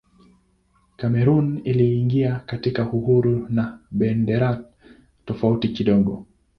[0.97, 4.63] Kamerun iliingia katika uhuru na bendera
[5.25, 6.25] tofauti kidogo.